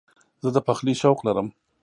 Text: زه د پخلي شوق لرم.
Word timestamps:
زه 0.43 0.49
د 0.55 0.57
پخلي 0.67 0.93
شوق 1.01 1.19
لرم. 1.27 1.47